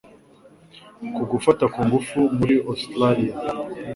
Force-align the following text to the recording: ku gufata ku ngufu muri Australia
ku 1.15 1.21
gufata 1.31 1.63
ku 1.73 1.79
ngufu 1.85 2.19
muri 2.37 2.55
Australia 2.71 3.33